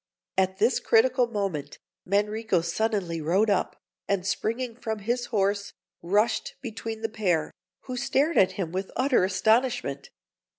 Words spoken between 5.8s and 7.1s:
rushed between the